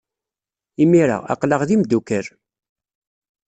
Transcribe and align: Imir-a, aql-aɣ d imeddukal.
Imir-a, 0.83 1.17
aql-aɣ 1.33 1.61
d 1.67 1.69
imeddukal. 1.75 2.25